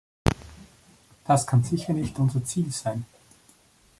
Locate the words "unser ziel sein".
2.17-3.05